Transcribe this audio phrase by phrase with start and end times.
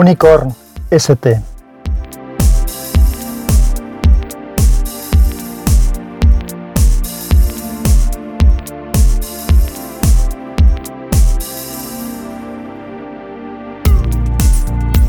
[0.00, 0.56] Unicorn
[0.90, 1.42] ST.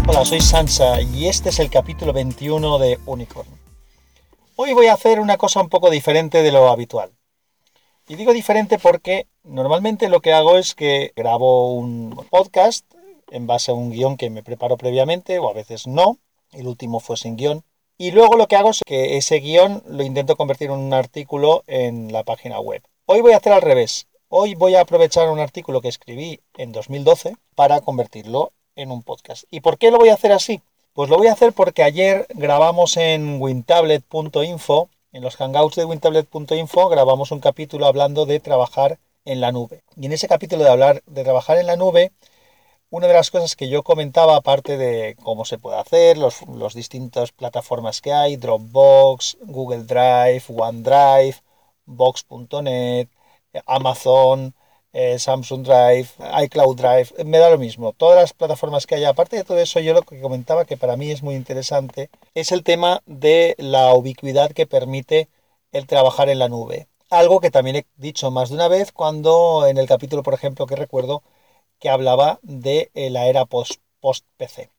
[0.08, 3.48] Hola, soy Sansa y este es el capítulo 21 de Unicorn.
[4.58, 7.12] Hoy voy a hacer una cosa un poco diferente de lo habitual.
[8.10, 12.84] Y digo diferente porque normalmente lo que hago es que grabo un podcast
[13.32, 16.20] en base a un guion que me preparo previamente o a veces no.
[16.52, 17.64] El último fue sin guion.
[17.98, 21.64] Y luego lo que hago es que ese guion lo intento convertir en un artículo
[21.68, 22.84] en la página web.
[23.06, 24.08] Hoy voy a hacer al revés.
[24.30, 29.44] Hoy voy a aprovechar un artículo que escribí en 2012 para convertirlo en un podcast.
[29.52, 30.62] ¿Y por qué lo voy a hacer así?
[30.94, 36.90] Pues lo voy a hacer porque ayer grabamos en wintablet.info, en los hangouts de wintablet.info,
[36.90, 39.84] grabamos un capítulo hablando de trabajar en la nube.
[39.96, 42.12] Y en ese capítulo de hablar de trabajar en la nube,
[42.92, 46.74] una de las cosas que yo comentaba, aparte de cómo se puede hacer, los, los
[46.76, 51.38] distintas plataformas que hay, Dropbox, Google Drive, OneDrive,
[51.86, 53.08] Box.net,
[53.66, 54.54] Amazon,
[54.94, 56.10] eh, Samsung Drive,
[56.44, 57.94] iCloud Drive, me da lo mismo.
[57.94, 60.98] Todas las plataformas que hay, aparte de todo eso, yo lo que comentaba que para
[60.98, 65.30] mí es muy interesante es el tema de la ubicuidad que permite
[65.72, 66.88] el trabajar en la nube.
[67.10, 70.68] Algo que también he dicho más de una vez cuando en el capítulo, por ejemplo,
[70.68, 71.24] que recuerdo
[71.82, 74.70] que hablaba de eh, la era post-PC.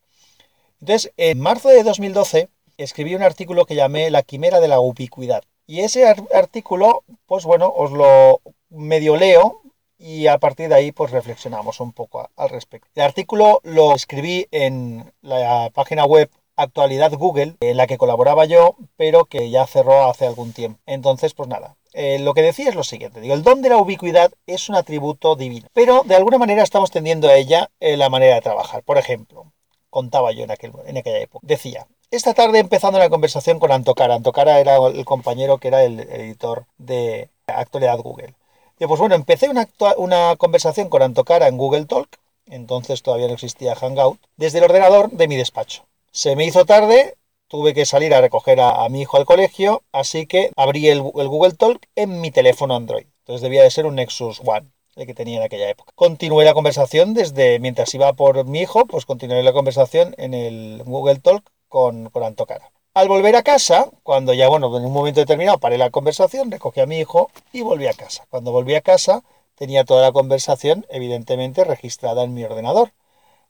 [0.80, 5.42] Entonces, en marzo de 2012 escribí un artículo que llamé La quimera de la ubicuidad.
[5.66, 9.60] Y ese artículo, pues bueno, os lo medio leo
[9.98, 12.88] y a partir de ahí pues reflexionamos un poco al respecto.
[12.94, 18.76] El artículo lo escribí en la página web Actualidad Google, en la que colaboraba yo,
[18.96, 20.80] pero que ya cerró hace algún tiempo.
[20.86, 23.78] Entonces, pues nada, eh, lo que decía es lo siguiente, digo, el don de la
[23.78, 28.08] ubicuidad es un atributo divino, pero de alguna manera estamos tendiendo a ella en la
[28.08, 28.82] manera de trabajar.
[28.82, 29.52] Por ejemplo,
[29.90, 34.14] contaba yo en, aquel, en aquella época, decía, esta tarde empezando una conversación con Antocara,
[34.14, 38.34] Antocara era el compañero que era el editor de Actualidad Google.
[38.78, 43.34] Y pues bueno, empecé una, una conversación con Antocara en Google Talk, entonces todavía no
[43.34, 45.84] existía Hangout, desde el ordenador de mi despacho.
[46.10, 47.16] Se me hizo tarde,
[47.52, 51.52] tuve que salir a recoger a, mi hijo al colegio, así que abrí el, Google
[51.52, 53.04] Talk en mi teléfono Android.
[53.18, 55.92] Entonces debía de ser un Nexus One el que tenía en aquella época.
[55.94, 60.82] Continué la conversación desde mientras iba por mi hijo, pues continué la conversación en el
[60.86, 62.72] Google Talk con, con Antocara.
[62.94, 66.80] Al volver a casa, cuando ya, bueno, en un momento determinado paré la conversación, recogí
[66.80, 68.24] a mi hijo y volví a casa.
[68.30, 69.24] Cuando volví a casa,
[69.56, 72.92] tenía toda la conversación, evidentemente, registrada en mi ordenador,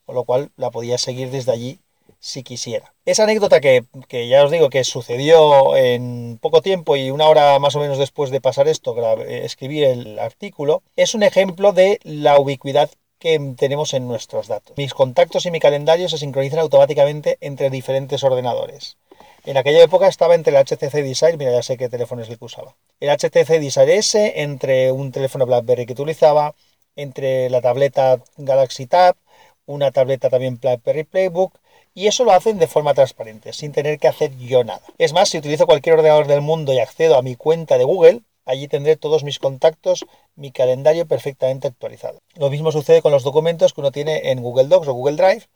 [0.06, 1.78] con lo cual la podía seguir desde allí
[2.22, 2.94] si quisiera.
[3.04, 3.84] Esa anécdota que,
[4.28, 8.30] ya os digo que sucedió en poco tiempo y una hora más o menos después
[8.30, 8.94] de pasar esto,
[9.26, 14.78] escribí el artículo, es un ejemplo de la ubicuidad que tenemos en nuestros datos.
[14.78, 18.98] Mis contactos y mi calendario se sincronizan automáticamente entre diferentes ordenadores.
[19.44, 22.38] En aquella época estaba entre el HTC Desire, mira, ya sé qué teléfono es el
[22.38, 22.76] que usaba.
[23.00, 26.54] El HTC Desire S, entre un teléfono BlackBerry que utilizaba,
[26.94, 29.16] entre la tableta Galaxy Tab,
[29.66, 31.58] una tableta también BlackBerry Playbook,
[31.94, 34.82] y eso lo hacen de forma transparente, sin tener que hacer yo nada.
[34.98, 38.22] Es más, si utilizo cualquier ordenador del mundo y accedo a mi cuenta de Google,
[38.44, 40.04] allí tendré todos mis contactos,
[40.34, 42.20] mi calendario perfectamente actualizado.
[42.34, 45.46] Lo mismo sucede con los documentos que uno tiene en Google Docs o Google Drive,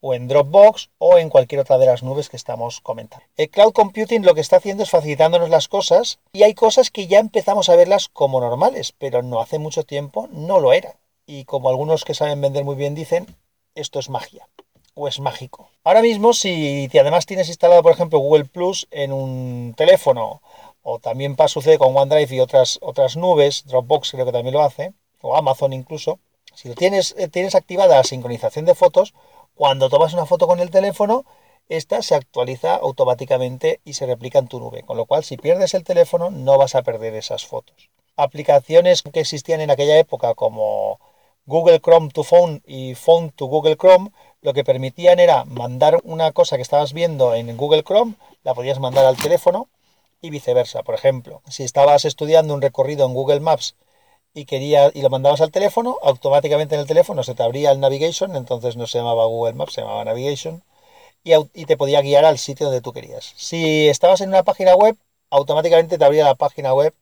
[0.00, 3.24] o en Dropbox o en cualquier otra de las nubes que estamos comentando.
[3.36, 7.06] El cloud computing lo que está haciendo es facilitándonos las cosas y hay cosas que
[7.06, 10.96] ya empezamos a verlas como normales, pero no hace mucho tiempo no lo era.
[11.26, 13.26] Y como algunos que saben vender muy bien dicen,
[13.74, 14.48] esto es magia
[14.94, 15.70] o es mágico.
[15.84, 20.42] Ahora mismo, si además tienes instalado, por ejemplo, Google Plus en un teléfono,
[20.82, 24.92] o también sucede con OneDrive y otras, otras nubes, Dropbox creo que también lo hace,
[25.20, 26.18] o Amazon incluso,
[26.54, 29.14] si lo tienes, eh, tienes activada la sincronización de fotos,
[29.54, 31.24] cuando tomas una foto con el teléfono,
[31.68, 35.74] esta se actualiza automáticamente y se replica en tu nube, con lo cual si pierdes
[35.74, 37.90] el teléfono no vas a perder esas fotos.
[38.16, 40.98] Aplicaciones que existían en aquella época como
[41.46, 44.10] Google Chrome to Phone y Phone to Google Chrome
[44.42, 48.80] lo que permitían era mandar una cosa que estabas viendo en Google Chrome, la podías
[48.80, 49.68] mandar al teléfono
[50.20, 50.82] y viceversa.
[50.82, 53.76] Por ejemplo, si estabas estudiando un recorrido en Google Maps
[54.34, 57.80] y quería y lo mandabas al teléfono, automáticamente en el teléfono se te abría el
[57.80, 60.62] navigation, entonces no se llamaba Google Maps, se llamaba navigation
[61.24, 63.34] y, y te podía guiar al sitio donde tú querías.
[63.36, 64.96] Si estabas en una página web,
[65.30, 66.94] automáticamente te abría la página web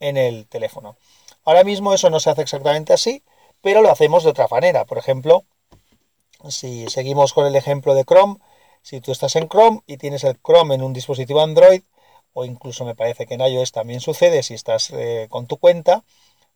[0.00, 0.96] en el teléfono.
[1.44, 3.22] Ahora mismo eso no se hace exactamente así,
[3.62, 4.84] pero lo hacemos de otra manera.
[4.84, 5.44] Por ejemplo,
[6.48, 8.36] si seguimos con el ejemplo de Chrome,
[8.82, 11.82] si tú estás en Chrome y tienes el Chrome en un dispositivo Android,
[12.32, 16.04] o incluso me parece que en iOS también sucede si estás eh, con tu cuenta,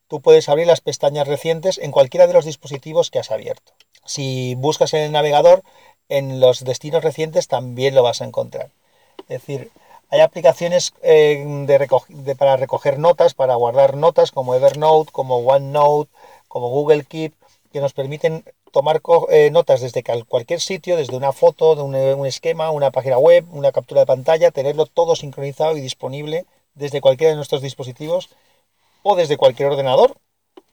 [0.08, 3.72] tú puedes abrir las pestañas recientes en cualquiera de los dispositivos que has abierto.
[4.04, 5.62] Si buscas en el navegador,
[6.08, 8.70] en los destinos recientes también lo vas a encontrar.
[9.28, 9.70] Es decir,
[10.10, 16.10] hay aplicaciones eh, de para recoger notas, para guardar notas como Evernote, como OneNote,
[16.48, 17.34] como Google Keep,
[17.72, 22.70] que nos permiten tomar eh, notas desde cualquier sitio, desde una foto, de un, esquema,
[22.70, 27.36] una página web, una captura de pantalla, tenerlo todo sincronizado y disponible desde cualquiera de
[27.36, 28.30] nuestros dispositivos
[29.02, 30.16] o desde cualquier ordenador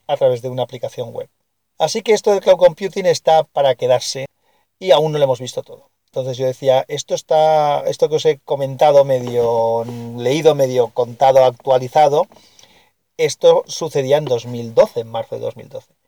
[0.07, 1.29] a través de una aplicación web.
[1.77, 4.25] Así que esto del cloud computing está para quedarse
[4.79, 5.89] y aún no lo hemos visto todo.
[6.05, 9.85] Entonces yo decía, esto está, esto que os he comentado, medio
[10.17, 12.27] leído, medio contado, actualizado,
[13.17, 15.98] esto sucedía en 2012, en marzo de 2012.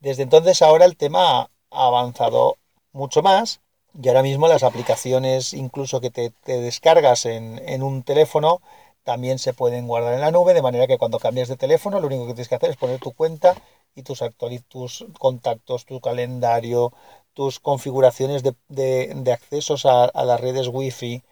[0.00, 2.56] Desde entonces ahora el tema ha avanzado
[2.92, 3.60] mucho más
[4.00, 8.60] y ahora mismo las aplicaciones incluso que te, descargas en, en, un teléfono
[9.02, 12.06] también se pueden guardar en la nube de manera que cuando cambias de teléfono lo
[12.06, 13.54] único que tienes que hacer es poner tu cuenta
[13.94, 14.22] y tus,
[14.68, 16.92] tus contactos, tu calendario,
[17.34, 21.22] tus configuraciones de, accesos a, las redes wifi,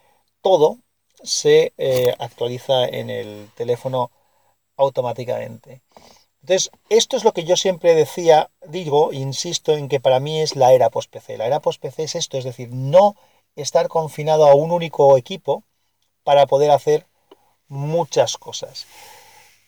[0.41, 0.79] todo
[1.23, 4.11] se eh, actualiza en el teléfono
[4.77, 5.83] automáticamente.
[6.47, 10.55] Entonces, esto es lo que yo siempre decía, digo, insisto en que para mí es
[10.55, 11.39] la era post-PC.
[11.39, 13.17] La era post-PC es esto, es decir, no
[13.57, 15.65] estar confinado a un único equipo
[16.23, 17.05] para poder hacer
[17.67, 18.87] muchas cosas.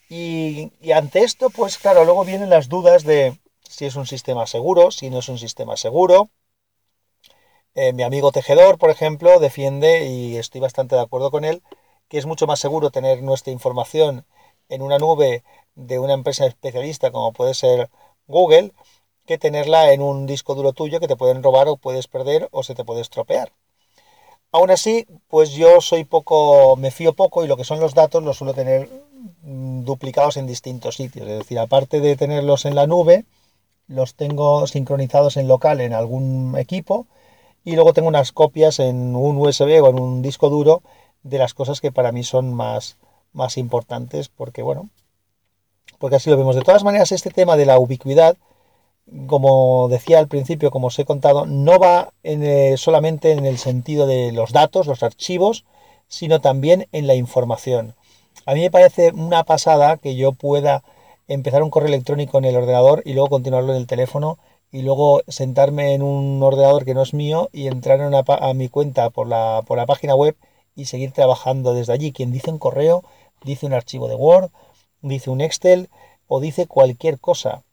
[0.07, 3.37] Y, ante esto, pues claro, luego vienen las dudas de
[3.67, 6.29] si es un sistema seguro, si no es un sistema seguro.
[7.75, 11.61] Eh, mi amigo tejedor, por ejemplo, defiende, y estoy bastante de acuerdo con él,
[12.07, 14.25] que es mucho más seguro tener nuestra información
[14.69, 15.43] en una nube
[15.75, 17.89] de una empresa especialista como puede ser
[18.27, 18.71] Google,
[19.25, 22.63] que tenerla en un disco duro tuyo que te pueden robar o puedes perder o
[22.63, 23.51] se te puede estropear.
[24.51, 28.23] Aún así, pues yo soy poco, me fío poco y lo que son los datos
[28.23, 28.89] los suelo tener
[29.43, 31.27] mm, duplicados en distintos sitios.
[31.27, 33.25] Es decir, aparte de tenerlos en la nube,
[33.87, 37.05] los tengo sincronizados en local en algún equipo
[37.63, 40.81] y luego tengo unas copias en un USB o en un disco duro
[41.21, 42.97] de las cosas que para mí son más,
[43.33, 44.89] más importantes porque bueno,
[45.97, 46.55] porque así lo vemos.
[46.55, 48.37] De todas maneras, este tema de la ubicuidad,
[49.27, 54.07] como decía al principio, como os he contado, no va eh, solamente en el sentido
[54.07, 55.65] de los datos, los archivos,
[56.07, 57.95] sino también en la información.
[58.45, 60.83] A mí me parece una pasada que yo pueda
[61.27, 64.39] empezar un correo electrónico en el ordenador y luego continuarlo en el teléfono
[64.71, 69.09] y luego sentarme en un ordenador que no es mío y entrar a mi cuenta
[69.09, 70.35] por la, por la página web
[70.75, 72.11] y seguir trabajando desde allí.
[72.11, 73.03] Quien dice un correo,
[73.43, 74.51] dice un archivo de Word,
[75.01, 75.89] dice un Excel
[76.27, 77.63] o dice cualquier cosa.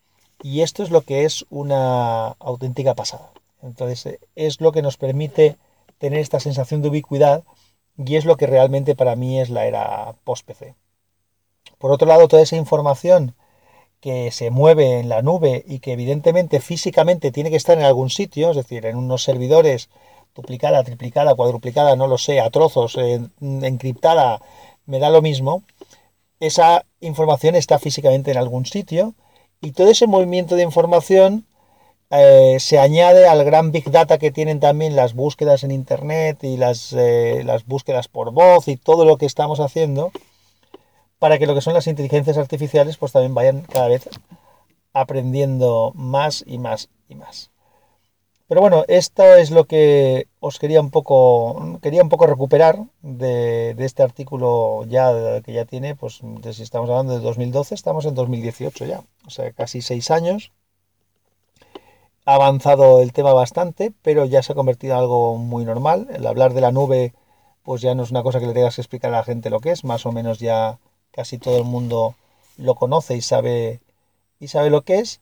[0.42, 3.30] Y esto es lo que es una auténtica pasada.
[3.62, 5.56] Entonces es lo que nos permite
[5.98, 7.44] tener esta sensación de ubicuidad
[7.96, 10.74] y es lo que realmente para mí es la era post-PC.
[11.78, 13.34] Por otro lado, toda esa información
[14.00, 18.10] que se mueve en la nube y que evidentemente físicamente tiene que estar en algún
[18.10, 19.88] sitio, es decir, en unos servidores
[20.34, 22.96] duplicada, triplicada, cuadruplicada, no lo sé, a trozos,
[23.40, 24.40] encriptada,
[24.86, 25.62] me da lo mismo,
[26.40, 29.14] esa información está físicamente en algún sitio
[29.60, 31.46] y todo ese movimiento de información
[32.10, 36.56] eh, se añade al gran big data que tienen también las búsquedas en internet y
[36.56, 40.12] las, eh, las búsquedas por voz y todo lo que estamos haciendo
[41.18, 44.08] para que lo que son las inteligencias artificiales pues también vayan cada vez
[44.92, 47.50] aprendiendo más y más y más.
[48.48, 53.74] Pero bueno, esto es lo que os quería un poco, quería un poco recuperar de,
[53.78, 56.20] este artículo ya que ya tiene, pues
[56.52, 60.52] si estamos hablando de 2012, estamos en 2018 ya, o sea, casi seis años.
[62.24, 66.08] Ha avanzado el tema bastante, pero ya se ha convertido en algo muy normal.
[66.12, 67.14] El hablar de la nube,
[67.62, 69.60] pues ya no es una cosa que le tengas que explicar a la gente lo
[69.60, 70.78] que es, más o menos ya
[71.12, 72.14] casi todo el mundo
[72.58, 73.80] lo conoce y sabe,
[74.40, 75.20] y sabe lo que es.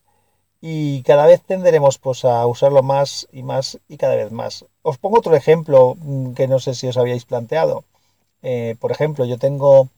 [0.67, 4.65] Y cada vez tenderemos pues, a usarlo más y más y cada vez más.
[4.81, 7.83] Os pongo otro ejemplo mm, que no sé si os habíais planteado.
[8.41, 9.89] Eh, por ejemplo, yo tengo,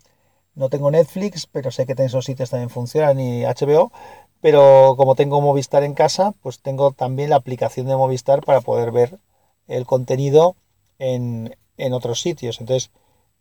[0.56, 3.94] no tengo Netflix, pero sé que esos sitios también funcionan y HBO,
[4.42, 8.92] pero como tengo Movistar en casa, pues tengo también la aplicación de Movistar para poder
[8.92, 9.20] ver
[9.70, 10.58] el contenido
[11.00, 12.60] en, en otros sitios.
[12.60, 12.92] Entonces,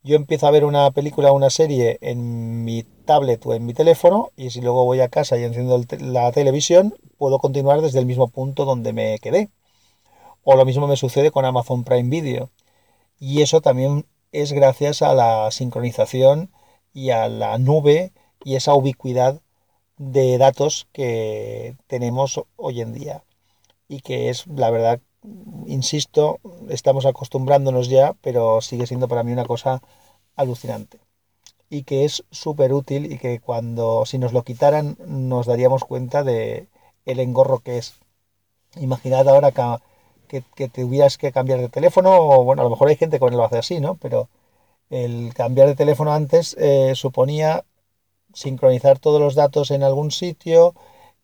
[0.04, 3.73] yo empiezo a ver una película o una serie en mi tablet o en mi
[3.73, 8.07] teléfono y si luego voy a casa y enciendo la televisión, puedo continuar desde el
[8.07, 9.49] mismo punto donde me quedé.
[10.45, 12.51] O lo mismo me sucede con Amazon Prime Video.
[13.19, 16.51] Y eso también es gracias a la sincronización
[16.93, 18.13] y a la nube
[18.45, 19.41] y esa ubicuidad
[19.97, 23.25] de datos que tenemos hoy en día.
[23.89, 25.01] Y que es, la verdad,
[25.67, 29.83] insisto, estamos acostumbrándonos ya, pero sigue siendo para mí una cosa
[30.37, 31.06] alucinante.
[31.68, 36.23] Y que es súper útil y que cuando, si nos lo quitaran, nos daríamos cuenta
[36.25, 36.68] de
[37.06, 37.94] el engorro que es.
[38.76, 39.52] Imaginad ahora
[40.28, 43.30] que, que, tuvieras que cambiar de teléfono, o bueno, a lo mejor hay gente que
[43.30, 43.96] lo hace así, ¿no?
[43.96, 44.28] Pero
[44.90, 47.64] el cambiar de teléfono antes eh, suponía
[48.35, 50.75] sincronizar todos los datos en algún sitio,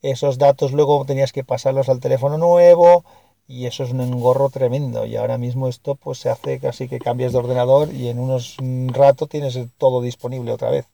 [0.03, 3.05] esos datos luego tenías que pasarlos al teléfono nuevo
[3.53, 6.99] y eso es un engorro tremendo y ahora mismo esto pues se hace casi que
[6.99, 8.57] cambias de ordenador y en unos
[8.89, 10.87] rato tienes todo disponible otra vez.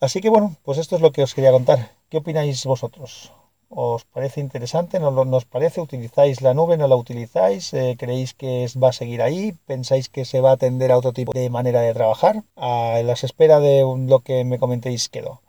[0.00, 1.90] Así que bueno, pues esto es lo que os quería contar.
[2.08, 3.32] ¿Qué opináis vosotros?
[3.68, 5.00] ¿Os parece interesante?
[5.00, 5.80] ¿No nos parece?
[5.80, 6.76] ¿Utilizáis la nube?
[6.76, 7.74] ¿No la utilizáis?
[7.74, 9.54] Eh, ¿Creéis que va a seguir ahí?
[9.66, 12.44] ¿Pensáis que se va a atender a otro tipo de manera de trabajar?
[12.54, 15.40] A las espera de lo que me comentéis quedo.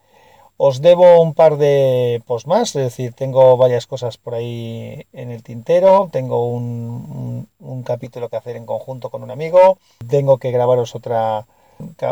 [0.58, 5.30] Os debo un par de posts más, es decir, tengo varias cosas por ahí en
[5.30, 10.52] el tintero, tengo un, un capítulo que hacer en conjunto con un amigo, tengo que
[10.52, 11.46] grabaros otra,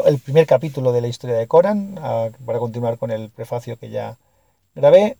[0.06, 1.96] el primer capítulo de la historia de Coran,
[2.46, 4.18] para continuar con el prefacio que ya
[4.76, 5.18] grabé.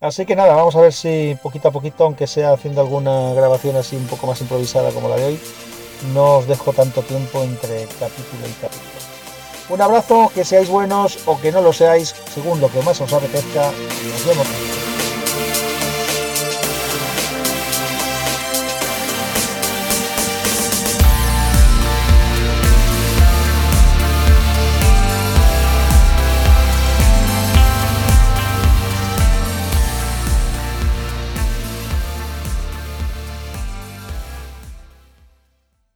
[0.00, 3.76] Así que nada, vamos a ver si poquito a poquito, aunque sea haciendo alguna grabación
[3.76, 5.40] así un poco más improvisada como la de hoy,
[6.12, 9.15] no os dejo tanto tiempo entre capítulo y capítulo.
[9.68, 13.12] Un abrazo, que seáis buenos o que no lo seáis, según lo que más os
[13.12, 13.72] apetezca.
[14.12, 14.46] Nos vemos.